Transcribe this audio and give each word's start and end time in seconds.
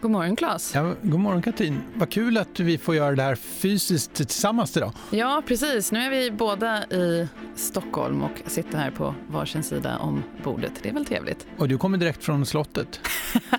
God 0.00 0.10
morgon 0.10 0.36
Claes. 0.36 0.74
Ja, 0.74 0.94
god 1.02 1.20
morgon 1.20 1.42
Katrin. 1.42 1.82
Vad 1.94 2.10
kul 2.10 2.38
att 2.38 2.60
vi 2.60 2.78
får 2.78 2.94
göra 2.94 3.14
det 3.14 3.22
här 3.22 3.34
fysiskt 3.34 4.14
tillsammans 4.14 4.76
idag. 4.76 4.92
Ja, 5.10 5.42
precis. 5.46 5.92
Nu 5.92 5.98
är 5.98 6.10
vi 6.10 6.30
båda 6.30 6.84
i 6.84 7.28
Stockholm 7.54 8.22
och 8.22 8.30
sitter 8.46 8.78
här 8.78 8.90
på 8.90 9.14
varsin 9.28 9.62
sida 9.62 9.98
om 9.98 10.22
bordet. 10.44 10.72
Det 10.82 10.88
är 10.88 10.92
väl 10.92 11.04
trevligt? 11.04 11.46
Och 11.58 11.68
du 11.68 11.78
kommer 11.78 11.98
direkt 11.98 12.24
från 12.24 12.46
slottet? 12.46 13.00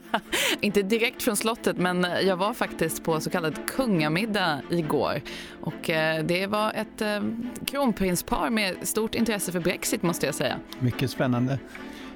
Inte 0.62 0.82
direkt 0.82 1.23
från 1.23 1.36
slottet, 1.36 1.77
men 1.77 2.07
jag 2.23 2.38
var 2.38 2.54
faktiskt 2.54 3.04
på 3.04 3.20
så 3.20 3.30
kallad 3.30 3.55
kungamiddag 3.68 4.62
igår. 4.70 5.21
Och 5.62 5.89
eh, 5.89 6.23
det 6.23 6.48
var 6.48 6.73
ett 6.73 7.02
eh, 7.02 7.21
kronprinspar 7.66 8.50
med 8.50 8.76
stort 8.88 9.16
intresse 9.16 9.52
för 9.52 9.60
Brexit 9.60 10.04
måste 10.04 10.26
jag 10.26 10.36
säga. 10.36 10.55
Mycket 10.80 11.12
spännande. 11.12 11.60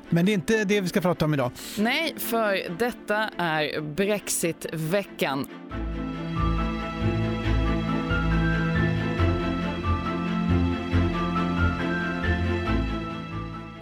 Men 0.09 0.25
det 0.25 0.31
är 0.31 0.33
inte 0.33 0.63
det 0.63 0.81
vi 0.81 0.87
ska 0.87 1.01
prata 1.01 1.25
om 1.25 1.33
idag. 1.33 1.51
Nej, 1.77 2.13
för 2.17 2.77
detta 2.79 3.29
är 3.37 3.81
Brexitveckan. 3.81 5.47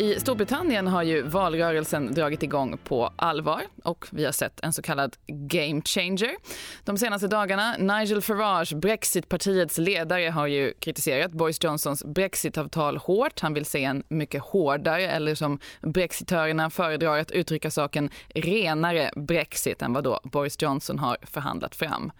I 0.04 0.20
Storbritannien 0.20 0.88
har 0.88 1.04
ju 1.04 1.22
valrörelsen 1.22 2.14
dragit 2.14 2.44
igång 2.44 2.78
på 2.84 3.12
allvar 3.16 3.62
och 3.84 4.06
vi 4.12 4.26
har 4.26 4.32
sett 4.32 4.60
en 4.64 4.74
så 4.74 4.82
kallad 4.82 5.16
game 5.28 5.82
changer. 5.86 6.32
De 6.84 6.98
senaste 6.98 7.28
dagarna, 7.28 7.76
Nigel 7.78 8.22
Farage, 8.22 8.76
Brexitpartiets 8.76 9.78
ledare, 9.78 10.30
har 10.30 10.48
ju 10.48 10.74
kritiserat 10.80 11.32
Boris 11.32 11.64
Johnsons 11.64 12.04
brexitavtal 12.06 12.98
hårt. 12.98 13.40
Han 13.40 13.54
vill 13.54 13.66
se 13.66 13.84
en 13.84 14.04
mycket 14.08 14.42
hårdare, 14.42 15.08
eller 15.08 15.36
som 15.36 15.60
brexitörerna 15.82 16.70
föredrar 16.70 17.18
att 17.18 17.32
uttrycka 17.32 17.72
saken, 17.72 18.10
renare 18.36 19.12
brexit 19.16 19.82
än 19.82 19.94
vad 19.94 20.04
då 20.04 20.20
Boris 20.24 20.62
Johnson 20.62 21.00
har 21.00 21.18
förhandlat 21.22 21.76
fram. 21.76 22.12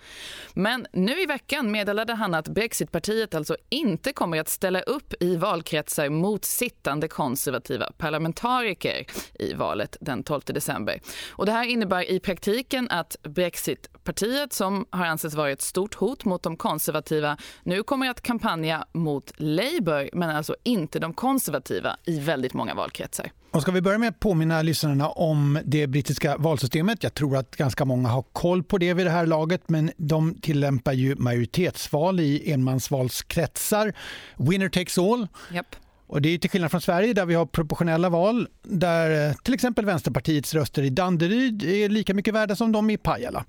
Men 0.54 0.88
nu 0.94 1.22
i 1.22 1.26
veckan 1.26 1.72
meddelade 1.72 2.14
han 2.14 2.34
att 2.34 2.48
Brexitpartiet 2.48 3.36
alltså 3.36 3.56
inte 3.70 4.14
kommer 4.14 4.40
att 4.40 4.50
ställa 4.50 4.82
upp 4.82 5.14
i 5.20 5.36
valkretsar 5.36 6.10
mot 6.10 6.46
sittande 6.46 7.08
konservativa 7.08 7.73
konservativa 7.74 7.92
parlamentariker 7.98 9.06
i 9.40 9.54
valet 9.54 9.98
den 10.02 10.24
12 10.24 10.42
december. 10.46 11.00
Och 11.32 11.46
det 11.46 11.52
här 11.52 11.66
innebär 11.66 12.12
i 12.12 12.20
praktiken 12.20 12.88
att 12.90 13.16
Brexitpartiet, 13.24 14.54
som 14.54 14.86
har 14.90 15.06
ansetts 15.06 15.36
vara 15.36 15.52
ett 15.52 15.62
stort 15.62 15.96
hot 15.96 16.26
mot 16.26 16.44
de 16.44 16.58
konservativa, 16.58 17.38
nu 17.64 17.84
kommer 17.84 18.10
att 18.10 18.22
kampanja 18.22 18.86
mot 18.94 19.32
Labour, 19.38 20.10
men 20.14 20.30
alltså 20.30 20.56
inte 20.64 21.00
de 21.00 21.14
konservativa 21.14 21.98
i 22.06 22.20
väldigt 22.20 22.54
många 22.54 22.76
valkretsar. 22.76 23.32
Och 23.52 23.62
ska 23.62 23.72
vi 23.72 23.82
börja 23.82 23.98
med 23.98 24.10
att 24.10 24.20
påminna 24.20 24.62
lyssnarna 24.62 25.10
om 25.10 25.60
det 25.66 25.88
brittiska 25.88 26.38
valsystemet. 26.38 27.04
Jag 27.04 27.14
tror 27.14 27.38
att 27.38 27.56
ganska 27.56 27.86
många 27.86 28.10
har 28.10 28.24
koll 28.34 28.64
på 28.64 28.78
det 28.78 28.94
vid 28.94 29.06
det 29.06 29.12
här 29.12 29.26
laget, 29.26 29.70
men 29.70 29.92
de 29.98 30.36
tillämpar 30.42 30.94
ju 30.94 31.16
majoritetsval 31.16 32.20
i 32.20 32.52
enmansvalskretsar. 32.52 33.94
Winner 34.38 34.70
takes 34.70 34.98
all. 34.98 35.28
Yep. 35.54 35.76
Och 36.14 36.22
det 36.22 36.30
är 36.30 36.38
till 36.38 36.50
skillnad 36.50 36.72
från 36.72 36.82
Sverige 36.82 37.14
där 37.14 37.26
vi 37.26 37.34
har 37.34 37.46
proportionella 37.46 38.10
val 38.10 38.48
där 38.64 39.30
eh, 39.30 39.36
till 39.36 39.54
exempel 39.54 39.86
Vänsterpartiets 39.86 40.54
röster 40.54 40.84
i 40.84 40.90
Danderyd 40.90 41.64
är 41.64 41.90
lika 41.90 42.14
mycket 42.14 42.34
värda 42.34 42.56
som 42.56 42.72
de 42.72 42.90
i 42.90 42.98
Pajala. 42.98 43.46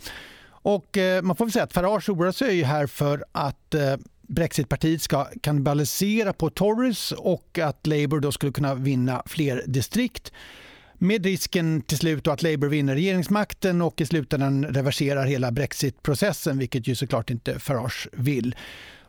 Och 0.46 0.98
eh, 0.98 1.22
man 1.22 1.36
får 1.36 1.44
väl 1.44 1.52
säga 1.52 1.64
att 1.64 1.72
Farage 1.72 2.08
oroar 2.08 2.32
sig 2.32 2.62
här 2.62 2.86
för 2.86 3.24
att 3.32 3.74
eh, 3.74 3.96
Brexitpartiet 4.22 5.02
ska 5.02 5.24
kannibalisera 5.40 6.32
på 6.32 6.50
Tories 6.50 7.12
och 7.12 7.58
att 7.58 7.86
Labour 7.86 8.20
då 8.20 8.32
skulle 8.32 8.52
kunna 8.52 8.74
vinna 8.74 9.22
fler 9.26 9.62
distrikt 9.66 10.32
med 10.94 11.24
risken 11.24 11.82
till 11.82 11.98
slut 11.98 12.26
att 12.26 12.42
Labour 12.42 12.68
vinner 12.68 12.94
regeringsmakten 12.94 13.82
och 13.82 14.00
i 14.00 14.06
slutändan 14.06 14.64
reverserar 14.64 15.24
hela 15.24 15.52
brexitprocessen, 15.52 16.58
vilket 16.58 16.86
ju 16.86 16.94
såklart 16.94 17.30
inte 17.30 17.58
Farage 17.58 18.08
vill. 18.12 18.54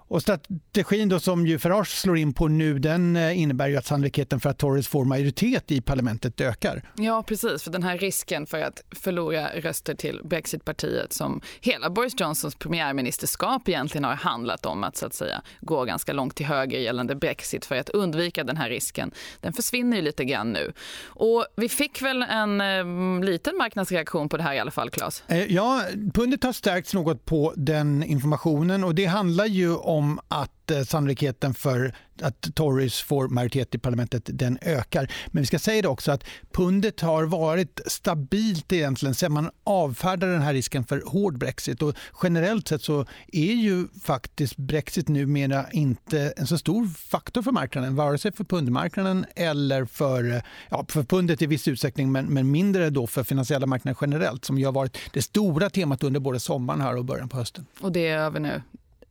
Och 0.08 0.22
strategin 0.22 1.10
då 1.10 1.20
som 1.20 1.48
ju 1.48 1.60
Farage 1.60 1.88
slår 1.88 2.18
in 2.18 2.34
på 2.34 2.48
nu 2.48 2.80
den 2.80 3.16
eh, 3.16 3.42
innebär 3.42 3.68
ju 3.68 3.78
att 3.78 3.86
sannolikheten 3.86 4.40
för 4.40 4.50
att 4.50 4.58
Tories 4.58 4.88
får 4.88 5.06
majoritet 5.06 5.72
i 5.72 5.82
parlamentet 5.82 6.42
ökar. 6.42 6.82
Ja 6.98 7.24
precis, 7.24 7.64
för 7.64 7.72
den 7.72 7.84
här 7.84 7.98
risken 7.98 8.46
för 8.46 8.62
att 8.62 8.84
förlora 8.92 9.48
röster 9.48 9.96
till 9.96 10.22
Brexitpartiet 10.24 11.14
som 11.14 11.42
hela 11.62 11.90
Boris 11.90 12.14
Johnsons 12.18 12.56
premiärministerskap 12.56 13.70
egentligen 13.70 14.04
har 14.04 14.14
handlat 14.14 14.66
om 14.66 14.84
att 14.84 14.98
så 14.98 15.06
att 15.06 15.14
säga 15.14 15.42
gå 15.62 15.86
ganska 15.86 16.14
långt 16.14 16.36
till 16.36 16.46
höger 16.46 16.80
gällande 16.80 17.16
Brexit 17.16 17.66
för 17.66 17.76
att 17.76 17.90
undvika 17.90 18.44
den 18.44 18.58
här 18.58 18.70
risken. 18.70 19.12
Den 19.40 19.54
försvinner 19.54 19.98
ju 19.98 20.04
lite 20.04 20.26
grann 20.26 20.54
nu. 20.54 20.74
Och 21.06 21.46
vi 21.56 21.70
fick 21.70 22.02
väl 22.02 22.22
en 22.22 22.62
eh, 22.62 23.24
liten 23.24 23.58
marknadsreaktion 23.58 24.30
på 24.30 24.38
det 24.38 24.44
här 24.44 24.54
i 24.54 24.60
alla 24.60 24.72
fall, 24.72 24.90
Claes? 24.90 25.24
Eh, 25.28 25.54
ja, 25.54 25.82
pundet 26.14 26.44
har 26.44 26.54
stärkts 26.54 26.94
något 26.94 27.26
på 27.26 27.54
den 27.56 28.04
informationen 28.04 28.84
och 28.84 28.96
det 28.96 29.06
handlar 29.06 29.46
ju 29.46 29.76
om 29.76 29.95
om 29.98 30.20
att 30.28 30.72
eh, 30.72 30.84
sannolikheten 30.84 31.54
för 31.54 31.94
att 32.22 32.56
Tories 32.56 33.02
får 33.02 33.28
majoritet 33.28 33.76
i 33.76 33.78
parlamentet 33.78 34.30
den 34.34 34.58
ökar. 34.62 35.12
Men 35.28 35.42
vi 35.42 35.48
ska 35.48 35.60
säga 35.60 35.82
det 35.82 35.88
också 35.88 36.12
att 36.12 36.24
pundet 36.52 37.02
har 37.02 37.24
varit 37.24 37.82
stabilt 37.86 38.74
egentligen 38.74 39.16
sen 39.16 39.34
man 39.34 39.50
avfärdade 39.64 40.34
den 40.34 40.42
här 40.42 40.54
risken 40.54 40.84
för 40.84 41.04
hård 41.06 41.38
Brexit. 41.38 41.82
Och 41.82 41.96
generellt 42.24 42.68
sett 42.68 42.82
så 42.82 43.06
är 43.28 43.54
ju 43.54 43.88
faktiskt 44.04 44.58
Brexit 44.58 45.08
numera 45.08 45.72
inte 45.72 46.34
en 46.38 46.48
så 46.48 46.58
stor 46.58 46.88
faktor 46.88 47.42
för 47.42 47.52
marknaden, 47.52 47.96
vare 47.96 48.18
sig 48.18 48.32
för 48.32 48.44
pundmarknaden 48.44 49.26
eller 49.36 49.86
för, 49.86 50.34
eh, 50.34 50.42
ja, 50.70 50.86
för 50.90 51.04
pundet 51.04 51.42
i 51.42 51.46
viss 51.46 51.68
utsträckning, 51.68 52.12
men, 52.12 52.26
men 52.26 52.52
mindre 52.52 52.90
då 52.90 53.08
för 53.08 53.24
finansiella 53.24 53.66
marknader 53.66 53.98
generellt 54.02 54.46
som 54.46 54.60
ju 54.60 54.66
har 54.66 54.74
varit 54.74 54.98
det 55.14 55.22
stora 55.22 55.70
temat 55.70 56.04
under 56.04 56.20
både 56.20 56.40
sommaren 56.40 56.82
här 56.82 56.96
och 56.96 57.06
början 57.06 57.30
på 57.30 57.38
hösten. 57.38 57.66
Och 57.82 57.92
det 57.92 58.08
är 58.08 58.18
över 58.18 58.40
nu? 58.40 58.62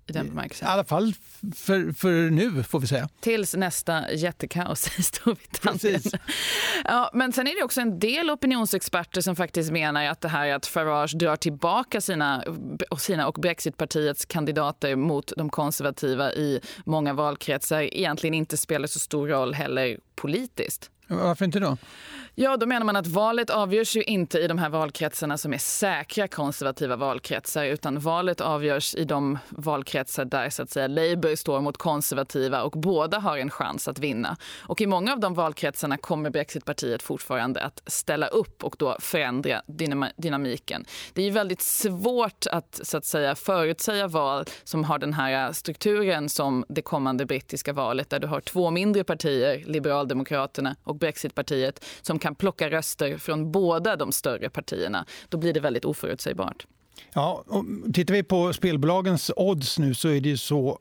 I 0.06 0.12
den 0.12 0.28
bemärkelsen. 0.28 0.68
I 0.68 0.70
alla 0.70 0.84
fall 0.84 1.14
för, 1.54 1.92
för 1.92 2.30
nu, 2.30 2.62
får 2.62 2.80
vi 2.80 2.86
säga. 2.86 3.08
Tills 3.20 3.54
nästa 3.54 4.12
jättekaos 4.12 4.98
i 4.98 5.02
Storbritannien. 5.02 6.00
Ja, 6.84 7.10
men 7.14 7.32
sen 7.32 7.46
är 7.46 7.56
det 7.58 7.64
också 7.64 7.80
en 7.80 7.98
del 7.98 8.30
opinionsexperter 8.30 9.20
som 9.20 9.36
faktiskt 9.36 9.72
menar 9.72 10.04
att 10.04 10.20
det 10.20 10.28
här 10.28 10.48
att 10.48 10.66
Farage 10.66 11.16
drar 11.16 11.36
tillbaka 11.36 12.00
sina, 12.00 12.44
sina 12.98 13.28
och 13.28 13.34
Brexitpartiets 13.34 14.24
kandidater 14.24 14.96
mot 14.96 15.32
de 15.36 15.50
konservativa 15.50 16.32
i 16.32 16.60
många 16.84 17.12
valkretsar 17.12 17.80
egentligen 17.82 18.34
inte 18.34 18.56
spelar 18.56 18.86
så 18.86 18.98
stor 18.98 19.28
roll 19.28 19.54
heller 19.54 19.98
politiskt. 20.14 20.90
Varför 21.08 21.44
inte 21.44 21.58
då? 21.58 21.76
Ja, 22.36 22.56
då 22.56 22.66
menar 22.66 22.86
man 22.86 22.96
att 22.96 23.06
valet 23.06 23.50
avgörs 23.50 23.96
ju 23.96 24.02
inte 24.02 24.38
i 24.38 24.48
de 24.48 24.58
här 24.58 24.68
valkretsarna 24.68 25.38
som 25.38 25.52
är 25.52 25.58
säkra 25.58 26.28
konservativa 26.28 26.96
valkretsar 26.96 27.64
utan 27.64 27.98
valet 27.98 28.40
avgörs 28.40 28.94
i 28.94 29.04
de 29.04 29.38
valkretsar 29.48 30.24
där 30.24 30.50
så 30.50 30.62
att 30.62 30.70
säga 30.70 30.86
Labour 30.86 31.36
står 31.36 31.60
mot 31.60 31.76
konservativa 31.76 32.62
och 32.62 32.70
båda 32.72 33.18
har 33.18 33.38
en 33.38 33.50
chans 33.50 33.88
att 33.88 33.98
vinna. 33.98 34.36
Och 34.60 34.80
i 34.80 34.86
många 34.86 35.12
av 35.12 35.20
de 35.20 35.34
valkretsarna 35.34 35.96
kommer 35.96 36.30
Brexitpartiet 36.30 37.02
fortfarande 37.02 37.62
att 37.62 37.82
ställa 37.86 38.26
upp 38.26 38.64
och 38.64 38.76
då 38.78 38.96
förändra 39.00 39.62
dynamiken. 40.16 40.84
Det 41.12 41.22
är 41.22 41.26
ju 41.26 41.32
väldigt 41.32 41.62
svårt 41.62 42.46
att 42.50 42.80
så 42.82 42.96
att 42.96 43.04
säga 43.04 43.34
förutsäga 43.34 44.06
val 44.06 44.44
som 44.64 44.84
har 44.84 44.98
den 44.98 45.14
här 45.14 45.52
strukturen 45.52 46.28
som 46.28 46.64
det 46.68 46.82
kommande 46.82 47.26
brittiska 47.26 47.72
valet 47.72 48.10
där 48.10 48.18
du 48.20 48.26
har 48.26 48.40
två 48.40 48.70
mindre 48.70 49.04
partier, 49.04 49.62
Liberaldemokraterna 49.66 50.76
och 50.84 50.96
Brexitpartiet, 50.96 51.84
som 52.02 52.18
kan 52.24 52.34
plocka 52.34 52.70
röster 52.70 53.18
från 53.18 53.52
båda 53.52 53.96
de 53.96 54.12
större 54.12 54.50
partierna, 54.50 55.06
då 55.28 55.38
blir 55.38 55.52
det 55.52 55.60
väldigt 55.60 55.84
oförutsägbart. 55.84 56.66
Ja, 57.12 57.44
och 57.46 57.64
tittar 57.94 58.14
vi 58.14 58.22
på 58.22 58.52
spelbolagens 58.52 59.30
odds 59.36 59.78
nu 59.78 59.94
så 59.94 60.08
är 60.08 60.20
det 60.20 60.28
ju 60.28 60.36
så, 60.36 60.78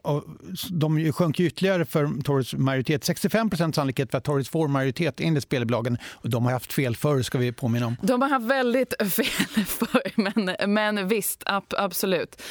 de 0.69 1.13
sjönk 1.13 1.39
ytterligare 1.39 1.85
för 1.85 2.21
Tories 2.23 2.53
majoritet. 2.53 3.03
65 3.03 3.51
sannolikhet 3.73 4.11
för 4.11 4.17
att 4.17 4.23
Tories 4.23 4.49
får 4.49 4.67
majoritet 4.67 5.19
enligt 5.19 5.43
spelbolagen. 5.43 5.97
Och 6.11 6.29
de 6.29 6.45
har 6.45 6.51
haft 6.51 6.73
fel 6.73 6.95
förr 6.95 7.21
ska 7.21 7.37
vi 7.37 7.51
påminna 7.51 7.87
om. 7.87 7.97
De 8.01 8.21
har 8.21 8.29
haft 8.29 8.45
väldigt 8.45 8.93
fel 8.99 9.65
förr, 9.65 10.11
men, 10.15 10.73
men 10.73 11.07
visst, 11.07 11.43
ab, 11.45 11.63
absolut. 11.77 12.41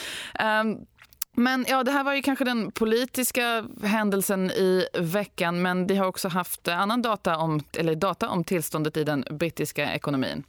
Um, 0.62 0.86
men 1.36 1.64
ja, 1.68 1.84
det 1.84 1.90
här 1.90 2.04
var 2.04 2.14
ju 2.14 2.22
kanske 2.22 2.44
den 2.44 2.72
politiska 2.72 3.64
händelsen 3.82 4.50
i 4.50 4.86
veckan 4.98 5.62
men 5.62 5.86
vi 5.86 5.96
har 5.96 6.06
också 6.06 6.28
haft 6.28 6.68
annan 6.68 7.02
data 7.02 7.36
om, 7.36 7.60
eller 7.78 7.94
data 7.94 8.28
om 8.28 8.44
tillståndet 8.44 8.96
i 8.96 9.04
den 9.04 9.24
brittiska 9.30 9.92
ekonomin. 9.92 10.44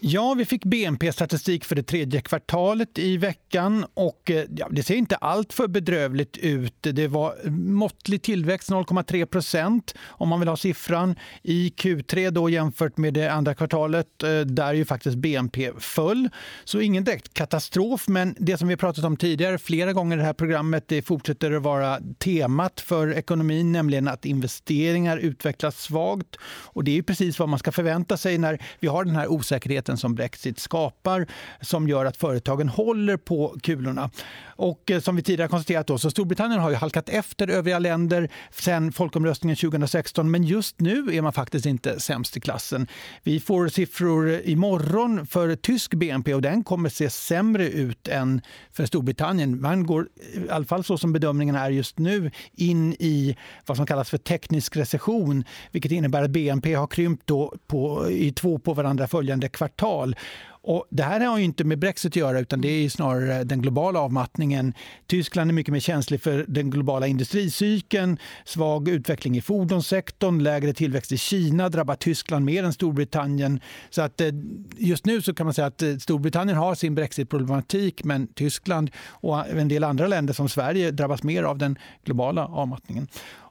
Ja, 0.00 0.34
vi 0.34 0.44
fick 0.44 0.64
BNP-statistik 0.64 1.64
för 1.64 1.76
det 1.76 1.82
tredje 1.82 2.20
kvartalet 2.20 2.98
i 2.98 3.16
veckan 3.16 3.86
och 3.94 4.30
eh, 4.30 4.44
ja, 4.56 4.68
det 4.70 4.82
ser 4.82 4.94
inte 4.94 5.16
allt 5.16 5.52
för 5.52 5.68
bedrövligt 5.68 6.36
ut. 6.36 6.74
Det 6.80 7.08
var 7.08 7.48
måttlig 7.50 8.22
tillväxt, 8.22 8.70
0,3 8.70 9.26
procent 9.26 9.94
om 10.06 10.28
man 10.28 10.40
vill 10.40 10.48
ha 10.48 10.56
siffran. 10.56 11.16
I 11.42 11.72
Q3 11.76 12.30
då 12.30 12.50
jämfört 12.50 12.96
med 12.96 13.14
det 13.14 13.28
andra 13.28 13.54
kvartalet 13.54 14.22
eh, 14.22 14.40
där 14.40 14.74
ju 14.74 14.84
faktiskt 14.84 15.16
BNP 15.16 15.70
föll. 15.78 16.28
Så 16.64 16.80
ingen 16.80 17.04
direkt 17.04 17.34
katastrof, 17.34 18.08
men 18.08 18.34
det 18.38 18.58
som 18.58 18.68
vi 18.68 18.76
pratat 18.76 19.04
om 19.04 19.16
tidigare 19.16 19.58
flera 19.58 19.92
gånger 19.92 20.16
i 20.16 20.20
det 20.20 20.26
här 20.26 20.32
programmet, 20.32 20.84
det 20.88 21.02
fortsätter 21.02 21.52
att 21.52 21.62
vara 21.62 21.98
temat 22.18 22.80
för 22.80 23.12
ekonomin, 23.12 23.72
nämligen 23.72 24.08
att 24.08 24.24
investeringar 24.24 25.16
utvecklas 25.16 25.82
svagt. 25.82 26.36
Och 26.42 26.84
det 26.84 26.98
är 26.98 27.02
precis 27.02 27.38
vad 27.38 27.48
man 27.48 27.58
ska 27.58 27.72
förvänta 27.72 28.16
sig 28.16 28.38
när 28.38 28.62
vi 28.80 28.88
har 28.88 29.04
den 29.04 29.16
här 29.16 29.32
osäkerheten 29.32 29.87
osäkerheten 29.88 29.96
som 29.96 30.14
Brexit 30.14 30.58
skapar 30.58 31.26
som 31.60 31.88
gör 31.88 32.04
att 32.04 32.16
företagen 32.16 32.68
håller 32.68 33.16
på 33.16 33.56
kulorna. 33.62 34.10
Och 34.58 34.90
eh, 34.90 35.00
som 35.00 35.16
vi 35.16 35.22
tidigare 35.22 35.48
konstaterat 35.48 35.86
då, 35.86 35.98
så 35.98 36.10
Storbritannien 36.10 36.60
har 36.60 36.70
ju 36.70 36.76
halkat 36.76 37.08
efter 37.08 37.48
övriga 37.48 37.78
länder 37.78 38.28
sen 38.50 38.92
folkomröstningen 38.92 39.56
2016 39.56 40.30
men 40.30 40.44
just 40.44 40.80
nu 40.80 41.08
är 41.12 41.22
man 41.22 41.32
faktiskt 41.32 41.66
inte 41.66 42.00
sämst 42.00 42.36
i 42.36 42.40
klassen. 42.40 42.86
Vi 43.24 43.40
får 43.40 43.68
siffror 43.68 44.40
imorgon 44.44 45.26
för 45.26 45.56
tysk 45.56 45.94
BNP 45.94 46.34
och 46.34 46.42
den 46.42 46.64
kommer 46.64 46.90
se 46.90 47.10
sämre 47.10 47.68
ut 47.68 48.08
än 48.08 48.40
för 48.72 48.86
Storbritannien. 48.86 49.60
Man 49.60 49.86
går, 49.86 50.08
i 50.34 50.50
alla 50.50 50.64
fall 50.64 50.84
så 50.84 50.98
som 50.98 51.12
bedömningen 51.12 51.56
är 51.56 51.70
just 51.70 51.98
nu, 51.98 52.30
in 52.56 52.94
i 52.98 53.36
vad 53.66 53.76
som 53.76 53.86
kallas 53.86 54.10
för 54.10 54.18
teknisk 54.18 54.76
recession 54.76 55.44
vilket 55.72 55.92
innebär 55.92 56.22
att 56.22 56.30
BNP 56.30 56.74
har 56.74 56.86
krympt 56.86 57.26
då 57.26 57.54
på, 57.66 58.10
i 58.10 58.32
två 58.32 58.58
på 58.58 58.74
varandra 58.74 59.06
följande 59.06 59.48
kvartal. 59.78 60.16
Och 60.60 60.86
det 60.90 61.02
här 61.02 61.20
har 61.20 61.38
ju 61.38 61.44
inte 61.44 61.64
med 61.64 61.78
Brexit 61.78 62.12
att 62.12 62.16
göra 62.16 62.40
utan 62.40 62.60
det 62.60 62.68
är 62.68 62.88
snarare 62.88 63.44
den 63.44 63.62
globala 63.62 64.00
avmattningen. 64.00 64.74
Tyskland 65.06 65.50
är 65.50 65.54
mycket 65.54 65.72
mer 65.72 65.80
känslig 65.80 66.22
för 66.22 66.44
den 66.48 66.70
globala 66.70 67.06
industricykeln. 67.06 68.18
Svag 68.44 68.88
utveckling 68.88 69.36
i 69.36 69.40
fordonssektorn, 69.40 70.42
lägre 70.42 70.72
tillväxt 70.72 71.12
i 71.12 71.18
Kina 71.18 71.68
drabbar 71.68 71.94
Tyskland 71.94 72.44
mer 72.44 72.64
än 72.64 72.72
Storbritannien. 72.72 73.60
Så 73.90 74.02
att 74.02 74.20
eh, 74.20 74.28
just 74.76 75.06
nu 75.06 75.22
så 75.22 75.34
kan 75.34 75.46
man 75.46 75.54
säga 75.54 75.66
att 75.66 75.82
eh, 75.82 75.96
Storbritannien 75.96 76.58
har 76.58 76.74
sin 76.74 76.94
Brexit-problematik 76.94 78.04
men 78.04 78.26
Tyskland 78.26 78.90
och 79.20 79.48
en 79.48 79.68
del 79.68 79.84
andra 79.84 80.06
länder 80.06 80.34
som 80.34 80.48
Sverige 80.48 80.90
drabbas 80.90 81.22
mer 81.22 81.42
av 81.42 81.58
den 81.58 81.78
globala 82.04 82.46
avmattningen. 82.46 83.08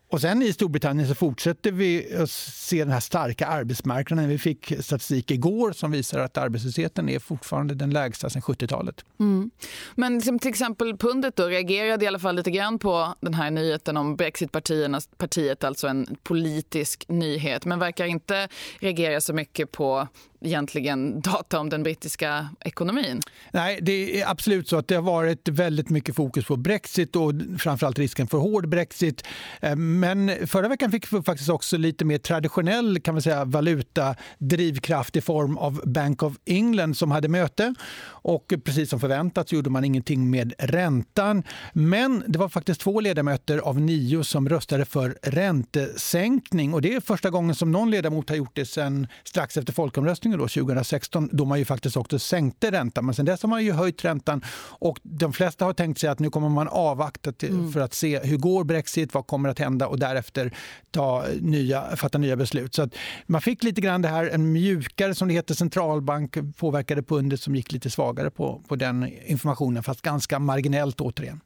Och 0.09 0.21
sen 0.21 0.41
i 0.41 0.53
Storbritannien 0.53 1.07
så 1.07 1.15
fortsätter 1.15 1.71
vi 1.71 2.15
att 2.15 2.29
se 2.29 2.83
den 2.83 2.93
här 2.93 2.99
starka 2.99 3.47
arbetsmarknaden. 3.47 4.29
Vi 4.29 4.37
fick 4.37 4.73
statistik 4.79 5.31
igår 5.31 5.71
som 5.71 5.91
visar 5.91 6.19
att 6.19 6.37
arbetslösheten 6.37 7.09
är 7.09 7.19
fortfarande 7.19 7.75
den 7.75 7.89
lägsta 7.89 8.29
sedan 8.29 8.41
70-talet. 8.41 9.05
Mm. 9.19 9.51
Men 9.95 10.15
liksom 10.15 10.39
till 10.39 10.49
exempel 10.49 10.97
pundet 10.97 11.35
då 11.35 11.45
reagerade 11.47 12.05
i 12.05 12.07
alla 12.07 12.19
fall 12.19 12.35
lite 12.35 12.51
grann 12.51 12.79
på 12.79 13.13
den 13.19 13.33
här 13.33 13.51
nyheten 13.51 13.97
om 13.97 14.15
Brexitpartiet, 14.15 15.63
alltså 15.63 15.87
en 15.87 16.17
politisk 16.23 17.05
nyhet, 17.07 17.65
men 17.65 17.79
verkar 17.79 18.05
inte 18.05 18.47
reagera 18.79 19.21
så 19.21 19.33
mycket 19.33 19.71
på 19.71 20.07
egentligen 20.41 21.21
data 21.21 21.59
om 21.59 21.69
den 21.69 21.83
brittiska 21.83 22.49
ekonomin? 22.59 23.21
Nej, 23.51 23.79
det 23.81 24.21
är 24.21 24.29
absolut 24.29 24.69
så 24.69 24.77
att 24.77 24.87
det 24.87 24.95
har 24.95 25.01
varit 25.01 25.49
väldigt 25.49 25.89
mycket 25.89 26.15
fokus 26.15 26.45
på 26.45 26.55
Brexit 26.55 27.15
och 27.15 27.33
framförallt 27.59 27.99
risken 27.99 28.27
för 28.27 28.37
hård 28.37 28.69
Brexit. 28.69 29.23
Eh, 29.61 29.75
men 29.75 30.47
förra 30.47 30.67
veckan 30.67 30.91
fick 30.91 31.13
vi 31.13 31.21
faktiskt 31.21 31.49
också 31.49 31.77
lite 31.77 32.05
mer 32.05 32.17
traditionell 32.17 32.99
kan 32.99 33.13
man 33.13 33.21
säga, 33.21 33.45
valutadrivkraft 33.45 35.15
i 35.15 35.21
form 35.21 35.57
av 35.57 35.81
Bank 35.85 36.23
of 36.23 36.33
England 36.45 36.97
som 36.97 37.11
hade 37.11 37.27
möte. 37.27 37.75
Och 38.05 38.53
precis 38.63 38.89
som 38.89 38.99
förväntat 38.99 39.51
gjorde 39.51 39.69
man 39.69 39.85
ingenting 39.85 40.29
med 40.29 40.53
räntan. 40.57 41.43
Men 41.73 42.23
det 42.27 42.39
var 42.39 42.49
faktiskt 42.49 42.81
två 42.81 42.99
ledamöter 42.99 43.57
av 43.57 43.81
nio 43.81 44.23
som 44.23 44.49
röstade 44.49 44.85
för 44.85 45.17
räntesänkning. 45.23 46.73
Och 46.73 46.81
det 46.81 46.93
är 46.93 46.99
första 46.99 47.29
gången 47.29 47.55
som 47.55 47.71
någon 47.71 47.91
ledamot 47.91 48.29
har 48.29 48.35
gjort 48.35 48.55
det 48.55 48.65
sen 48.65 49.07
strax 49.23 49.57
efter 49.57 49.73
folkomröstningen 49.73 50.26
folkomröstningen 50.27 50.39
då 50.39 50.47
2016 50.47 51.29
då 51.31 51.45
man 51.45 51.59
ju 51.59 51.65
faktiskt 51.65 51.97
också 51.97 52.19
sänkte 52.19 52.71
räntan. 52.71 53.05
Men 53.05 53.15
sen 53.15 53.25
dess 53.25 53.41
har 53.41 53.49
man 53.49 53.63
ju 53.63 53.71
höjt 53.71 54.05
räntan 54.05 54.41
och 54.79 54.99
de 55.03 55.33
flesta 55.33 55.65
har 55.65 55.73
tänkt 55.73 55.99
sig 55.99 56.09
att 56.09 56.19
nu 56.19 56.29
kommer 56.29 56.49
man 56.49 56.67
avvakta 56.67 57.31
till, 57.31 57.49
mm. 57.49 57.71
för 57.71 57.79
att 57.79 57.93
se 57.93 58.19
hur 58.19 58.37
går 58.37 58.63
Brexit, 58.63 59.13
vad 59.13 59.27
kommer 59.27 59.49
att 59.49 59.59
hända 59.59 59.87
och 59.87 59.99
därefter 59.99 60.51
ta 60.91 61.25
nya, 61.41 61.95
fatta 61.95 62.17
nya 62.17 62.35
beslut. 62.35 62.75
Så 62.75 62.89
man 63.27 63.41
fick 63.41 63.63
lite 63.63 63.81
grann 63.81 64.01
det 64.01 64.09
här, 64.09 64.29
en 64.29 64.51
mjukare 64.51 65.15
som 65.15 65.27
det 65.27 65.33
heter 65.33 65.55
centralbank 65.55 66.37
påverkade 66.57 67.03
pundet 67.03 67.41
som 67.41 67.55
gick 67.55 67.71
lite 67.71 67.89
svagare 67.89 68.29
på, 68.29 68.61
på 68.67 68.75
den 68.75 69.07
informationen 69.25 69.83
fast 69.83 70.01
ganska 70.01 70.39
marginellt 70.39 71.01
återigen. 71.01 71.41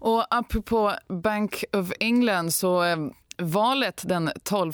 Och 0.00 0.26
apropå 0.30 0.92
Bank 1.08 1.64
of 1.72 1.92
England 2.00 2.54
så 2.54 2.84
eh, 2.84 2.96
valet 3.38 4.02
den 4.06 4.30
12 4.42 4.72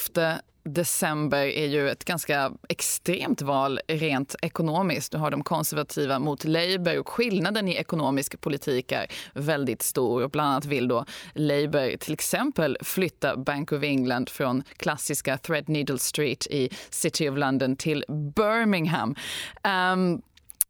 december 0.74 1.46
är 1.46 1.66
ju 1.66 1.90
ett 1.90 2.04
ganska 2.04 2.52
extremt 2.68 3.42
val 3.42 3.80
rent 3.88 4.34
ekonomiskt. 4.42 5.12
Du 5.12 5.18
har 5.18 5.30
de 5.30 5.44
konservativa 5.44 6.18
mot 6.18 6.44
Labour 6.44 6.98
och 6.98 7.08
skillnaden 7.08 7.68
i 7.68 7.74
ekonomisk 7.74 8.40
politik 8.40 8.92
är 8.92 9.06
väldigt 9.34 9.82
stor. 9.82 10.22
Och 10.22 10.30
bland 10.30 10.48
annat 10.50 10.64
vill 10.64 10.88
då 10.88 11.04
Labour 11.34 11.96
till 11.96 12.12
exempel 12.12 12.78
flytta 12.80 13.36
Bank 13.36 13.72
of 13.72 13.82
England 13.82 14.28
från 14.28 14.62
klassiska 14.76 15.38
Threadneedle 15.38 15.98
Street 15.98 16.46
i 16.50 16.70
City 16.90 17.28
of 17.28 17.38
London 17.38 17.76
till 17.76 18.04
Birmingham. 18.08 19.14
Um, 19.64 20.22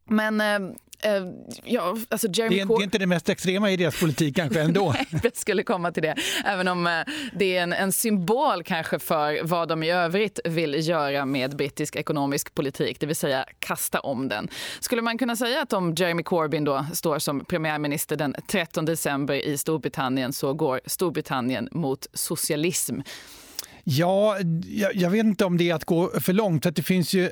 men 0.05 0.41
ehm, 0.41 0.75
uh, 1.06 1.33
ja, 1.65 1.97
alltså 2.09 2.29
Jeremy 2.29 2.56
det, 2.56 2.62
är, 2.62 2.67
det 2.67 2.75
är 2.75 2.83
inte 2.83 2.99
det 2.99 3.06
mest 3.06 3.29
extrema 3.29 3.71
i 3.71 3.77
deras 3.77 4.00
politik 4.00 4.37
kanske 4.37 4.61
ändå. 4.61 4.95
jag 5.23 5.37
skulle 5.37 5.62
komma 5.62 5.93
till 5.93 6.03
det. 6.03 6.15
Även 6.45 6.69
om 6.69 6.87
uh, 6.87 6.93
det 7.33 7.56
är 7.56 7.62
en, 7.62 7.73
en, 7.73 7.93
symbol 7.93 8.62
kanske 8.62 8.99
för 8.99 9.41
vad 9.43 9.69
de 9.69 9.83
i 9.83 9.91
övrigt 9.91 10.41
vill 10.45 10.89
göra 10.89 11.25
med 11.25 11.56
brittisk 11.56 11.97
ekonomisk 11.97 12.55
politik, 12.55 13.00
det 13.00 13.06
vill 13.06 13.17
säga 13.17 13.45
kasta 13.59 14.00
om 14.00 14.29
den. 14.29 14.49
Skulle 14.81 15.03
man 15.03 15.19
kunna 15.19 15.37
säga 15.37 15.62
att 15.62 15.73
om 15.73 15.95
Jeremy 15.95 16.23
Corbyn 16.23 16.65
då 16.65 16.87
står 16.93 17.19
som 17.19 17.45
premiärminister 17.45 18.17
den 18.17 18.35
13 18.47 18.85
december 18.85 19.35
i 19.35 19.59
Storbritannien 19.59 20.33
så 20.33 20.55
går 20.55 20.81
Storbritannien 20.87 21.69
mot 21.73 22.06
socialism? 22.15 23.00
Ja, 23.90 24.38
jag, 24.67 24.96
jag, 24.96 25.11
vet 25.11 25.25
inte 25.25 25.44
om 25.44 25.56
det 25.56 25.70
är 25.70 25.75
att 25.75 25.85
gå 25.85 26.20
för 26.20 26.32
långt. 26.32 26.62
För 26.62 26.70
det 26.70 26.82
finns 26.82 27.14
ju 27.14 27.31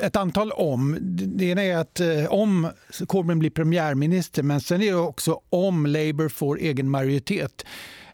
ett 0.00 0.16
antal 0.16 0.52
om. 0.52 0.98
Det 1.10 1.44
ena 1.44 1.62
är 1.62 1.76
att 1.76 2.00
eh, 2.00 2.26
om 2.28 2.70
Corbyn 3.06 3.38
blir 3.38 3.50
premiärminister 3.50 4.42
men 4.42 4.60
sen 4.60 4.82
är 4.82 4.86
det 4.86 4.94
också 4.94 5.40
om 5.50 5.86
Labour 5.86 6.28
får 6.28 6.58
egen 6.58 6.90
majoritet. 6.90 7.64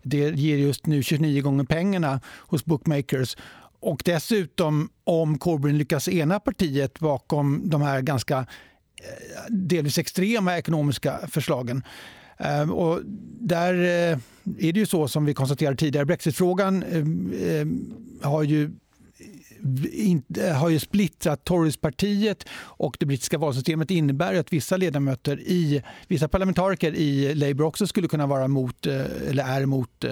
Det 0.02 0.16
ger 0.16 0.56
just 0.56 0.86
nu 0.86 1.02
29 1.02 1.42
gånger 1.42 1.64
pengarna 1.64 2.20
hos 2.38 2.64
bookmakers. 2.64 3.36
Och 3.80 4.02
dessutom 4.04 4.90
om 5.04 5.38
Corbyn 5.38 5.78
lyckas 5.78 6.08
ena 6.08 6.40
partiet 6.40 6.98
bakom 6.98 7.68
de 7.70 7.82
här 7.82 8.00
ganska 8.00 8.38
eh, 8.38 8.44
delvis 9.48 9.98
extrema 9.98 10.58
ekonomiska 10.58 11.18
förslagen. 11.28 11.82
Ehm, 12.38 12.72
och 12.72 13.00
där 13.40 13.74
eh, 13.74 14.18
är 14.58 14.72
det 14.72 14.80
ju 14.80 14.86
så 14.86 15.08
som 15.08 15.24
vi 15.24 15.34
konstaterade 15.34 15.76
tidigare, 15.76 16.06
Brexitfrågan 16.06 16.82
eh, 16.82 16.98
eh, 17.50 17.66
har 18.22 18.42
ju 18.42 18.70
har 20.54 20.68
ju 20.68 20.78
splittrat 20.78 21.44
Torypartiet 21.44 22.44
och 22.60 22.96
det 23.00 23.06
brittiska 23.06 23.38
valsystemet 23.38 23.90
innebär 23.90 24.34
att 24.34 24.52
vissa 24.52 24.76
ledamöter 24.76 25.40
i 25.40 25.82
vissa 26.08 26.28
parlamentariker 26.28 26.94
i 26.94 27.34
Labour 27.34 27.66
också 27.66 27.86
skulle 27.86 28.08
kunna 28.08 28.26
vara 28.26 28.44
emot 28.44 28.86
eller 28.86 29.44
är 29.44 29.62
emot 29.62 30.04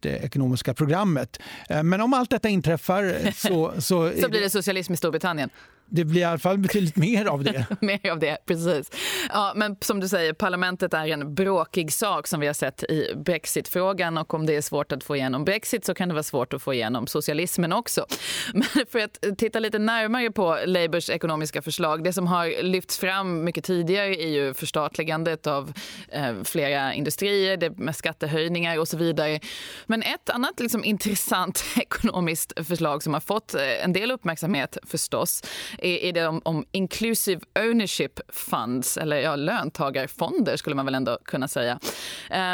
det 0.00 0.08
ekonomiska 0.08 0.74
programmet. 0.74 1.38
Men 1.84 2.00
om 2.00 2.14
allt 2.14 2.30
detta 2.30 2.48
inträffar 2.48 3.32
så... 3.32 3.72
Så, 3.80 4.12
så 4.22 4.28
blir 4.28 4.40
det 4.40 4.50
socialism 4.50 4.92
i 4.92 4.96
Storbritannien? 4.96 5.50
Det 5.88 6.04
blir 6.04 6.20
i 6.20 6.24
alla 6.24 6.38
fall 6.38 6.58
betydligt 6.58 6.96
mer 6.96 7.26
av 7.26 7.44
det. 7.44 7.66
mer 7.80 8.10
av 8.10 8.18
det, 8.18 8.38
precis. 8.46 8.90
Ja, 9.28 9.52
men 9.56 9.76
som 9.80 10.00
du 10.00 10.08
säger, 10.08 10.32
parlamentet 10.32 10.94
är 10.94 11.06
en 11.06 11.34
bråkig 11.34 11.92
sak 11.92 12.26
som 12.26 12.40
vi 12.40 12.46
har 12.46 12.54
sett 12.54 12.82
i 12.82 13.12
brexitfrågan 13.16 14.18
och 14.18 14.34
om 14.34 14.46
det 14.46 14.56
är 14.56 14.60
svårt 14.60 14.92
att 14.92 15.04
få 15.04 15.16
igenom 15.16 15.44
brexit 15.44 15.84
så 15.84 15.94
kan 15.94 16.08
det 16.08 16.14
vara 16.14 16.22
svårt 16.22 16.52
att 16.52 16.62
få 16.62 16.74
igenom 16.74 17.06
socialismen 17.06 17.72
också. 17.72 18.06
Men 18.52 18.86
för 18.90 18.98
att 18.98 19.38
titta 19.38 19.58
lite 19.58 19.78
närmare 19.78 20.30
på 20.30 20.58
Labours 20.66 21.10
ekonomiska 21.10 21.62
förslag, 21.62 22.04
det 22.04 22.12
som 22.12 22.26
har 22.26 22.62
lyfts 22.62 22.98
fram 22.98 23.44
mycket 23.44 23.64
tidigare 23.64 24.22
är 24.22 24.28
ju 24.28 24.54
förstatligandet 24.54 25.46
av 25.46 25.72
eh, 26.08 26.42
flera 26.44 26.94
industrier, 26.94 27.56
det 27.56 27.78
med 27.78 27.96
skattehöjningar 27.96 28.78
och 28.78 28.88
så 28.88 28.96
vidare. 28.96 29.40
Men 29.86 30.02
ett 30.02 30.30
annat 30.30 30.60
liksom, 30.60 30.84
intressant 30.84 31.64
ekonomiskt 31.76 32.66
förslag 32.66 33.02
som 33.02 33.14
har 33.14 33.20
fått 33.20 33.54
eh, 33.54 33.84
en 33.84 33.92
del 33.92 34.10
uppmärksamhet 34.10 34.78
förstås 34.86 35.42
är, 35.78 35.96
är 35.96 36.12
det 36.12 36.26
om, 36.26 36.40
om 36.44 36.66
inclusive 36.72 37.40
ownership 37.58 38.20
funds, 38.28 38.96
eller 38.96 39.16
ja, 39.16 39.36
löntagarfonder 39.36 40.56
skulle 40.56 40.76
man 40.76 40.84
väl 40.84 40.94
ändå 40.94 41.18
kunna 41.24 41.48
säga. 41.48 41.78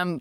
Um, 0.02 0.20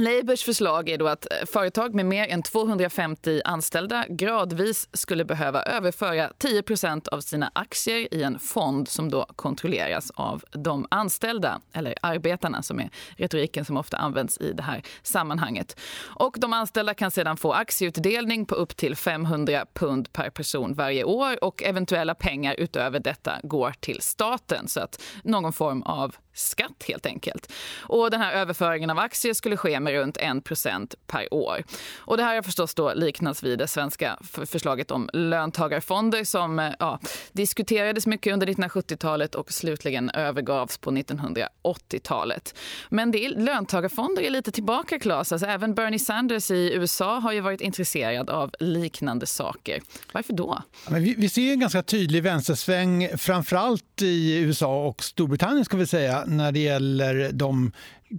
Labours 0.00 0.44
förslag 0.44 0.88
är 0.88 0.98
då 0.98 1.08
att 1.08 1.26
eh, 1.30 1.46
företag 1.46 1.94
med 1.94 2.06
mer 2.06 2.28
än 2.28 2.42
250 2.42 3.40
anställda 3.44 4.04
gradvis 4.08 4.88
skulle 4.92 5.24
behöva 5.24 5.62
överföra 5.62 6.30
10% 6.38 7.08
av 7.08 7.20
sina 7.20 7.50
aktier 7.54 8.14
i 8.14 8.22
en 8.22 8.38
fond 8.38 8.88
som 8.88 9.10
då 9.10 9.26
kontrolleras 9.36 10.10
av 10.14 10.44
de 10.50 10.86
anställda, 10.90 11.60
eller 11.72 11.94
arbetarna 12.02 12.62
som 12.62 12.80
är 12.80 12.90
retoriken 13.16 13.64
som 13.64 13.76
ofta 13.76 13.96
används 13.96 14.38
i 14.38 14.52
det 14.52 14.62
här 14.62 14.82
sammanhanget. 15.02 15.80
Och 16.00 16.36
de 16.38 16.52
anställda 16.52 16.94
kan 16.94 17.10
sedan 17.10 17.36
få 17.36 17.52
aktieutdelning 17.52 18.46
på 18.46 18.54
upp 18.54 18.76
till 18.76 18.96
500 18.96 19.66
pund 19.74 20.12
per 20.12 20.30
person 20.30 20.74
varje 20.74 21.04
år 21.04 21.44
och 21.44 21.62
eventuella 21.62 22.14
pengar 22.14 22.54
utöver 22.58 23.00
detta 23.00 23.32
går 23.42 23.74
till 23.80 24.00
staten 24.00 24.68
så 24.68 24.80
att 24.80 25.02
någon 25.24 25.52
form 25.52 25.82
av 25.82 26.16
skatt 26.38 26.84
helt 26.88 27.06
enkelt. 27.06 27.52
Och 27.80 28.10
den 28.10 28.20
här 28.20 28.32
överföringen 28.32 28.90
av 28.90 28.98
aktier 28.98 29.34
skulle 29.34 29.56
ske 29.56 29.80
med 29.88 30.00
runt 30.00 30.16
1 30.16 30.94
per 31.06 31.34
år. 31.34 31.64
Och 31.98 32.16
det 32.16 32.22
här 32.22 32.34
har 32.34 32.42
förstås 32.42 32.74
då 32.74 32.92
liknats 32.94 33.42
vid 33.42 33.58
det 33.58 33.68
svenska 33.68 34.18
förslaget 34.46 34.90
om 34.90 35.10
löntagarfonder 35.12 36.24
som 36.24 36.58
eh, 36.58 36.72
ja, 36.78 37.00
diskuterades 37.32 38.06
mycket 38.06 38.32
under 38.32 38.46
1970-talet 38.46 39.34
och 39.34 39.52
slutligen 39.52 40.10
övergavs 40.10 40.78
på 40.78 40.90
1980-talet. 40.90 42.54
Men 42.88 43.10
det 43.10 43.24
är, 43.24 43.30
löntagarfonder 43.30 44.22
är 44.22 44.30
lite 44.30 44.52
tillbaka, 44.52 44.98
Claes. 44.98 45.32
Alltså, 45.32 45.46
även 45.46 45.74
Bernie 45.74 45.98
Sanders 45.98 46.50
i 46.50 46.74
USA 46.74 47.18
har 47.18 47.32
ju 47.32 47.40
varit 47.40 47.60
intresserad 47.60 48.30
av 48.30 48.50
liknande 48.60 49.26
saker. 49.26 49.80
Varför 50.12 50.32
då? 50.32 50.62
Men 50.88 51.02
vi, 51.02 51.14
vi 51.14 51.28
ser 51.28 51.52
en 51.52 51.60
ganska 51.60 51.82
tydlig 51.82 52.22
vänstersväng 52.22 53.08
framförallt 53.18 54.02
i 54.02 54.38
USA 54.38 54.86
och 54.86 55.02
Storbritannien 55.02 55.64
ska 55.64 55.76
vi 55.76 55.86
säga 55.86 56.24
när 56.26 56.52
det 56.52 56.58
gäller 56.58 57.32
de 57.32 57.72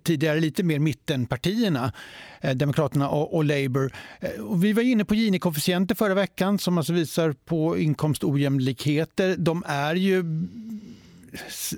tidigare 0.03 0.39
lite 0.39 0.63
mer 0.63 0.79
mittenpartierna, 0.79 1.93
eh, 2.41 2.55
Demokraterna 2.55 3.09
och, 3.09 3.35
och 3.35 3.43
Labour. 3.43 3.93
Eh, 4.19 4.41
och 4.41 4.63
vi 4.63 4.73
var 4.73 4.83
inne 4.83 5.05
på 5.05 5.15
Gini-koefficienter 5.15 5.95
förra 5.95 6.13
veckan 6.13 6.59
som 6.59 6.77
alltså 6.77 6.93
visar 6.93 7.31
på 7.31 7.77
inkomstojämlikheter. 7.77 9.35
De 9.37 9.63
är 9.67 9.95
ju 9.95 10.23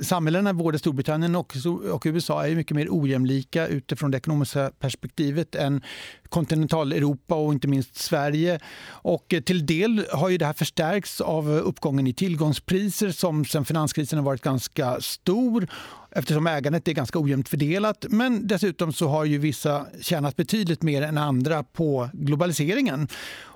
samhällena 0.01 0.53
både 0.53 0.79
Storbritannien 0.79 1.35
och, 1.35 1.55
och 1.91 2.03
USA 2.05 2.47
är 2.47 2.55
mycket 2.55 2.75
mer 2.75 2.87
ojämlika 2.89 3.67
utifrån 3.67 4.11
det 4.11 4.17
ekonomiska 4.17 4.71
perspektivet 4.79 5.55
än 5.55 5.81
kontinentaleuropa 6.29 7.35
och 7.35 7.53
inte 7.53 7.67
minst 7.67 7.95
Sverige. 7.95 8.59
Och 8.87 9.33
eh, 9.33 9.41
till 9.41 9.65
del 9.65 10.05
har 10.13 10.29
ju 10.29 10.37
det 10.37 10.45
här 10.45 10.53
förstärkts 10.53 11.21
av 11.21 11.49
uppgången 11.49 12.07
i 12.07 12.13
tillgångspriser 12.13 13.11
som 13.11 13.45
sen 13.45 13.65
finanskrisen 13.65 14.19
har 14.19 14.25
varit 14.25 14.41
ganska 14.41 15.01
stor 15.01 15.67
eftersom 16.11 16.47
ägandet 16.47 16.87
är 16.87 16.93
ganska 16.93 17.19
ojämnt 17.19 17.49
fördelat. 17.49 18.05
Men 18.09 18.47
dessutom 18.47 18.93
så 18.93 19.07
har 19.07 19.25
ju 19.25 19.37
vissa 19.37 19.85
tjänat 20.01 20.35
betydligt 20.35 20.81
mer 20.81 21.01
än 21.01 21.17
andra 21.17 21.63
på 21.63 22.09
globaliseringen. 22.13 23.07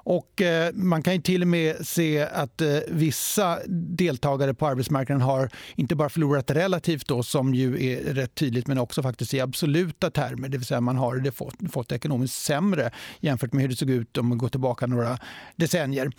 Och 0.07 0.41
eh, 0.41 0.73
man 0.73 1.03
kan 1.03 1.21
till 1.21 1.41
och 1.41 1.47
med 1.47 1.87
se 1.87 2.21
att 2.21 2.61
eh, 2.61 2.77
vissa 2.87 3.59
deltagare 3.67 4.53
på 4.53 4.67
arbetsmarknaden 4.67 5.21
har 5.21 5.49
inte 5.75 5.95
bara 5.95 6.09
förlorat 6.09 6.51
relativt 6.51 7.07
då, 7.07 7.23
som 7.23 7.53
ju 7.53 7.85
är 7.85 8.13
rätt 8.13 8.35
tydligt, 8.35 8.67
men 8.67 8.77
också 8.77 9.03
faktiskt 9.03 9.33
i 9.33 9.39
absoluta 9.39 10.11
termer. 10.11 10.49
Det 10.49 10.57
vill 10.57 10.67
säga 10.67 10.81
man 10.81 10.97
har 10.97 11.15
det 11.15 11.31
fått, 11.31 11.55
fått 11.71 11.91
ekonomiskt 11.91 12.35
sämre 12.35 12.91
jämfört 13.19 13.53
med 13.53 13.61
hur 13.61 13.69
det 13.69 13.75
såg 13.75 13.89
ut 13.89 14.17
om 14.17 14.27
man 14.27 14.37
går 14.37 14.49
tillbaka 14.49 14.87
några 14.87 15.17
decennier. 15.55 16.11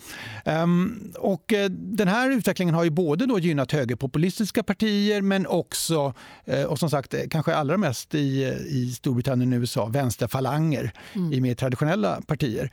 Um, 0.45 1.13
och 1.17 1.53
eh, 1.53 1.69
den 1.69 2.07
här 2.07 2.31
utvecklingen 2.31 2.75
har 2.75 2.83
ju 2.83 2.89
både 2.89 3.25
då 3.25 3.39
gynnat 3.39 3.71
högerpopulistiska 3.71 4.63
partier 4.63 5.21
men 5.21 5.47
också, 5.47 6.13
och 6.67 6.79
som 6.79 6.89
sagt 6.89 7.15
kanske 7.29 7.55
allra 7.55 7.77
mest 7.77 8.15
i, 8.15 8.43
i 8.67 8.91
Storbritannien 8.91 9.53
och 9.53 9.57
USA, 9.57 9.85
vänsterfalanger 9.85 10.91
mm. 11.13 11.33
i 11.33 11.41
mer 11.41 11.55
traditionella 11.55 12.21
partier. 12.27 12.71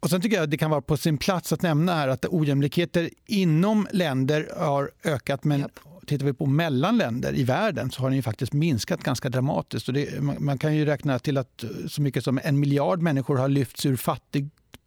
Och 0.00 0.10
sen 0.10 0.20
tycker 0.20 0.36
jag 0.36 0.48
det 0.48 0.56
kan 0.56 0.70
vara 0.70 0.80
på 0.80 0.96
sin 0.96 1.18
plats 1.18 1.52
att 1.52 1.62
nämna 1.62 1.94
här 1.94 2.08
att 2.08 2.24
ojämlikheter 2.28 3.10
inom 3.26 3.88
länder 3.90 4.48
har 4.56 4.90
ökat 5.04 5.44
men 5.44 5.60
yep. 5.60 5.80
tittar 6.06 6.26
vi 6.26 6.32
på 6.32 6.46
mellan 6.46 6.98
länder 6.98 7.34
i 7.34 7.44
världen 7.44 7.90
så 7.90 8.02
har 8.02 8.10
den 8.10 8.22
faktiskt 8.22 8.52
minskat 8.52 9.02
ganska 9.02 9.28
dramatiskt. 9.28 9.88
Och 9.88 9.94
det, 9.94 10.22
man, 10.22 10.36
man, 10.44 10.58
kan 10.58 10.76
ju 10.76 10.84
räkna 10.84 11.18
till 11.18 11.38
att 11.38 11.64
så 11.88 12.02
mycket 12.02 12.24
som 12.24 12.40
en 12.44 12.60
miljard 12.60 13.02
människor 13.02 13.36
har 13.36 13.48
lyfts 13.48 13.86
ur 13.86 13.96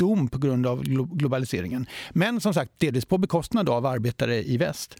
fattigdom 0.03 0.27
på 0.27 0.37
grund 0.37 0.67
av 0.67 0.83
globaliseringen. 0.83 1.87
Men 2.11 2.41
som 2.41 2.53
sagt, 2.53 2.71
delvis 2.77 3.05
på 3.05 3.17
bekostnad 3.17 3.69
av 3.69 3.85
arbetare 3.85 4.43
i 4.43 4.57
väst. 4.57 4.95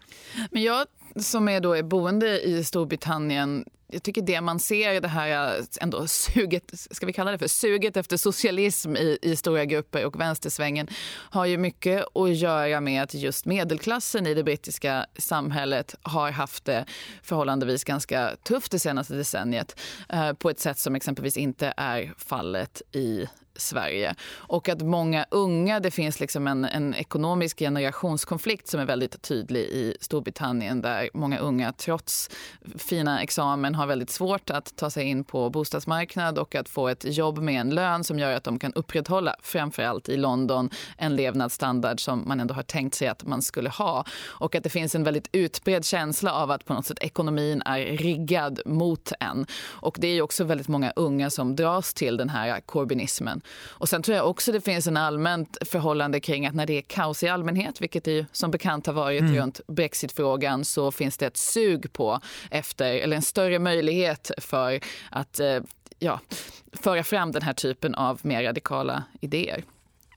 Men 0.50 0.62
jag 0.62 0.86
som 1.16 1.48
är 1.48 1.60
då 1.60 1.72
är 1.72 1.82
boende 1.82 2.40
i 2.40 2.64
Storbritannien 2.64 3.64
jag 3.92 4.02
tycker 4.02 4.22
det 4.22 4.40
man 4.40 4.60
ser, 4.60 5.00
det 5.00 5.08
här 5.08 5.58
äh, 5.58 5.64
ändå 5.80 6.06
suget, 6.06 6.72
ska 6.90 7.06
vi 7.06 7.12
kalla 7.12 7.30
det 7.30 7.38
för 7.38 7.48
suget 7.48 7.96
efter 7.96 8.16
socialism 8.16 8.96
i, 8.96 9.18
i 9.22 9.36
stora 9.36 9.64
grupper 9.64 10.06
och 10.06 10.20
vänstersvängen 10.20 10.88
har 11.30 11.46
ju 11.46 11.58
mycket 11.58 12.04
att 12.14 12.36
göra 12.36 12.80
med 12.80 13.02
att 13.02 13.14
just 13.14 13.46
medelklassen 13.46 14.26
i 14.26 14.34
det 14.34 14.44
brittiska 14.44 15.06
samhället 15.18 15.94
har 16.02 16.30
haft 16.30 16.64
det 16.64 16.84
förhållandevis 17.22 17.84
ganska 17.84 18.36
tufft 18.42 18.72
det 18.72 18.78
senaste 18.78 19.14
decenniet 19.14 19.80
eh, 20.08 20.32
på 20.32 20.50
ett 20.50 20.60
sätt 20.60 20.78
som 20.78 20.94
exempelvis 20.94 21.36
inte 21.36 21.74
är 21.76 22.14
fallet 22.16 22.82
i 22.92 23.26
Sverige. 23.56 24.14
Och 24.36 24.68
att 24.68 24.82
många 24.82 25.26
unga, 25.30 25.80
det 25.80 25.90
finns 25.90 26.20
liksom 26.20 26.46
en, 26.46 26.64
en 26.64 26.94
ekonomisk 26.94 27.58
generationskonflikt 27.58 28.68
som 28.68 28.80
är 28.80 28.84
väldigt 28.84 29.22
tydlig 29.22 29.60
i 29.60 29.96
Storbritannien 30.00 30.80
där 30.80 31.10
många 31.14 31.38
unga 31.38 31.72
trots 31.72 32.30
fina 32.78 33.22
examen 33.22 33.74
har 33.74 33.86
väldigt 33.86 34.10
svårt 34.10 34.50
att 34.50 34.76
ta 34.76 34.90
sig 34.90 35.04
in 35.04 35.24
på 35.24 35.50
bostadsmarknad 35.50 36.38
och 36.38 36.54
att 36.54 36.68
få 36.68 36.88
ett 36.88 37.04
jobb 37.04 37.38
med 37.38 37.60
en 37.60 37.70
lön 37.70 38.04
som 38.04 38.18
gör 38.18 38.32
att 38.32 38.44
de 38.44 38.58
kan 38.58 38.72
upprätthålla, 38.72 39.36
framförallt 39.42 40.08
i 40.08 40.16
London, 40.16 40.70
en 40.98 41.16
levnadsstandard 41.16 42.00
som 42.00 42.28
man 42.28 42.40
ändå 42.40 42.54
har 42.54 42.62
tänkt 42.62 42.94
sig 42.94 43.08
att 43.08 43.24
man 43.24 43.42
skulle 43.42 43.70
ha. 43.70 44.04
Och 44.24 44.54
att 44.54 44.62
det 44.62 44.70
finns 44.70 44.94
en 44.94 45.04
väldigt 45.04 45.28
utbredd 45.32 45.84
känsla 45.84 46.32
av 46.32 46.50
att 46.50 46.64
på 46.64 46.74
något 46.74 46.86
sätt 46.86 46.98
ekonomin 47.00 47.62
är 47.66 47.78
riggad 47.78 48.60
mot 48.66 49.12
en. 49.20 49.46
Och 49.64 49.96
det 50.00 50.08
är 50.08 50.22
också 50.22 50.44
väldigt 50.44 50.68
många 50.68 50.92
unga 50.96 51.30
som 51.30 51.56
dras 51.56 51.94
till 51.94 52.16
den 52.16 52.28
här 52.28 52.60
corbynismen. 52.60 53.40
Och 53.52 53.88
sen 53.88 54.02
tror 54.02 54.16
jag 54.16 54.30
också 54.30 54.52
det 54.52 54.60
finns 54.60 54.86
en 54.86 54.96
allmänt 54.96 55.56
förhållande 55.60 56.20
kring 56.20 56.46
att 56.46 56.54
när 56.54 56.66
det 56.66 56.78
är 56.78 56.82
kaos 56.82 57.22
i 57.22 57.28
allmänhet, 57.28 57.80
vilket 57.80 58.04
det 58.04 58.12
ju 58.12 58.24
som 58.32 58.50
bekant 58.50 58.86
har 58.86 58.94
varit 58.94 59.20
mm. 59.20 59.36
runt 59.36 59.60
brexitfrågan, 59.66 60.64
så 60.64 60.90
finns 60.90 61.18
det 61.18 61.26
ett 61.26 61.36
sug 61.36 61.92
på 61.92 62.20
efter, 62.50 62.94
eller 62.94 63.16
en 63.16 63.22
större 63.22 63.58
möjlighet 63.58 64.30
för 64.38 64.80
att 65.10 65.40
eh, 65.40 65.60
ja, 65.98 66.20
föra 66.72 67.04
fram 67.04 67.32
den 67.32 67.42
här 67.42 67.52
typen 67.52 67.94
av 67.94 68.20
mer 68.22 68.42
radikala 68.42 69.04
idéer. 69.20 69.64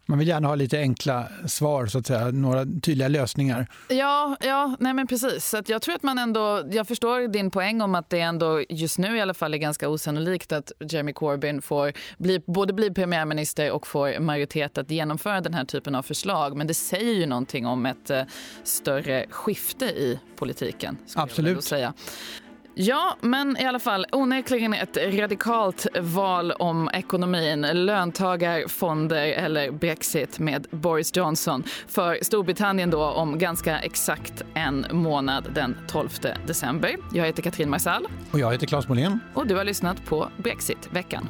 Man 0.09 0.19
vill 0.19 0.27
gärna 0.27 0.47
ha 0.47 0.55
lite 0.55 0.79
enkla 0.79 1.27
svar, 1.45 1.85
så 1.85 1.97
att 1.97 2.07
säga, 2.07 2.31
några 2.31 2.65
tydliga 2.81 3.07
lösningar. 3.07 3.67
Ja, 3.87 4.37
ja 4.39 4.75
nej 4.79 4.93
men 4.93 5.07
precis. 5.07 5.45
Så 5.45 5.61
jag 5.67 5.81
tror 5.81 5.95
att 5.95 6.03
man 6.03 6.17
ändå, 6.17 6.63
jag 6.71 6.87
förstår 6.87 7.27
din 7.27 7.51
poäng 7.51 7.81
om 7.81 7.95
att 7.95 8.09
det 8.09 8.19
ändå 8.19 8.63
just 8.69 8.97
nu 8.97 9.17
i 9.17 9.21
alla 9.21 9.33
fall 9.33 9.53
är 9.53 9.57
ganska 9.57 9.89
osannolikt 9.89 10.51
att 10.51 10.71
Jeremy 10.79 11.13
Corbyn 11.13 11.61
får 11.61 11.93
bli, 12.17 12.39
både 12.45 12.73
bli 12.73 12.91
premiärminister 12.93 13.71
och 13.71 13.87
får 13.87 14.19
majoritet 14.19 14.77
att 14.77 14.91
genomföra 14.91 15.41
den 15.41 15.53
här 15.53 15.65
typen 15.65 15.95
av 15.95 16.03
förslag. 16.03 16.57
Men 16.57 16.67
det 16.67 16.73
säger 16.73 17.13
ju 17.13 17.25
någonting 17.25 17.65
om 17.65 17.85
ett 17.85 18.11
uh, 18.11 18.21
större 18.63 19.25
skifte 19.29 19.85
i 19.85 20.19
politiken. 20.35 20.97
Absolut. 21.15 21.73
Ja, 22.79 23.17
men 23.21 23.57
i 23.57 23.65
alla 23.65 23.79
fall 23.79 24.05
onekligen 24.11 24.73
ett 24.73 24.97
radikalt 24.97 25.87
val 25.99 26.51
om 26.51 26.89
ekonomin. 26.93 27.61
Löntagarfonder 27.61 29.25
eller 29.27 29.71
Brexit 29.71 30.39
med 30.39 30.67
Boris 30.71 31.15
Johnson. 31.15 31.63
För 31.87 32.17
Storbritannien 32.21 32.89
då 32.89 33.03
om 33.03 33.39
ganska 33.39 33.79
exakt 33.79 34.43
en 34.53 34.85
månad 34.91 35.51
den 35.55 35.77
12 35.87 36.09
december. 36.47 36.95
Jag 37.13 37.25
heter 37.25 37.43
Katrin 37.43 37.69
Marsall. 37.69 38.07
Och 38.31 38.39
jag 38.39 38.51
heter 38.51 38.67
Claes 38.67 38.87
Molén. 38.87 39.19
Och 39.33 39.47
du 39.47 39.55
har 39.55 39.63
lyssnat 39.63 40.05
på 40.05 40.29
Brexit-veckan. 40.37 41.29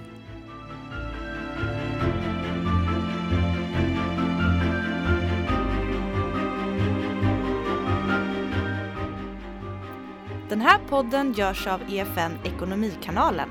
Den 10.50 10.62
här 10.62 10.80
podden 10.89 11.34
görs 11.34 11.68
av 11.68 11.82
EFN 11.89 12.38
Ekonomikanalen. 12.44 13.50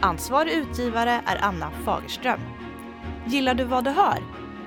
Ansvarig 0.00 0.52
utgivare 0.52 1.22
är 1.26 1.44
Anna 1.44 1.70
Fagerström. 1.84 2.40
Gillar 3.26 3.54
du 3.54 3.64
vad 3.64 3.84
du 3.84 3.90
hör? 3.90 4.18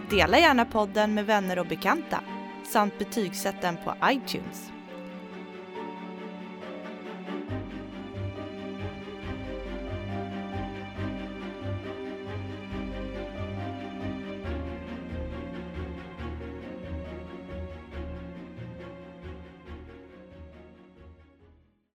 Dela 0.09 0.39
gärna 0.39 0.65
podden 0.65 1.13
med 1.13 1.25
vänner 1.25 1.59
och 1.59 1.67
bekanta 1.67 2.19
samt 2.63 2.97
betygsätt 2.97 3.61
den 3.61 3.77
på 3.77 3.95
iTunes. 4.05 4.71